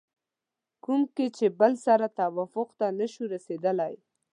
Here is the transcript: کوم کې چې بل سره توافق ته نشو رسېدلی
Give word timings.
کوم 0.83 1.01
کې 1.15 1.25
چې 1.37 1.45
بل 1.59 1.73
سره 1.85 2.05
توافق 2.19 2.67
ته 2.79 2.85
نشو 2.99 3.23
رسېدلی 3.33 3.93